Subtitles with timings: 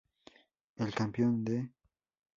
[0.77, 1.69] El campeón de Mr.